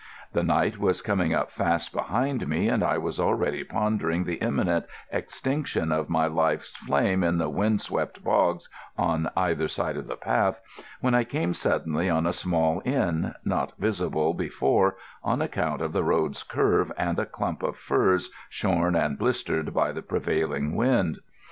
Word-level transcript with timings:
The 0.33 0.41
night 0.41 0.79
was 0.79 0.99
coming 1.03 1.31
up 1.31 1.51
fast 1.51 1.93
behind 1.93 2.47
me, 2.47 2.67
and 2.67 2.83
I 2.83 2.97
was 2.97 3.19
already 3.19 3.63
pondering 3.63 4.23
the 4.23 4.37
imminent 4.41 4.87
extinction 5.11 5.91
of 5.91 6.09
my 6.09 6.25
life's 6.25 6.71
flame 6.71 7.23
in 7.23 7.37
the 7.37 7.49
wind 7.51 7.81
swept 7.81 8.23
bogs 8.23 8.67
on 8.97 9.29
either 9.37 9.67
side 9.67 9.97
of 9.97 10.07
the 10.07 10.15
path, 10.15 10.59
when 11.01 11.13
I 11.13 11.23
came 11.23 11.53
suddenly 11.53 12.09
on 12.09 12.25
a 12.25 12.33
small 12.33 12.81
inn, 12.83 13.35
not 13.45 13.73
visible 13.77 14.33
before 14.33 14.95
on 15.21 15.39
account 15.39 15.83
of 15.83 15.93
the 15.93 16.03
road's 16.03 16.41
curve 16.41 16.91
and 16.97 17.19
a 17.19 17.25
clump 17.27 17.61
of 17.61 17.77
firs 17.77 18.31
shorn 18.49 18.95
and 18.95 19.19
blistered 19.19 19.71
by 19.71 19.91
the 19.91 20.01
prevailing 20.01 20.75
wind. 20.75 21.19